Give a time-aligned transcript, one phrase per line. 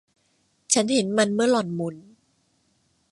[0.73, 1.95] ฉันเห็นมันเมื่อหล่อนหมุน